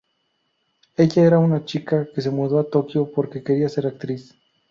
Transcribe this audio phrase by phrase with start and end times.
[0.97, 4.33] Ella era una chica que se mudó a Tokio porque quería ser actriz.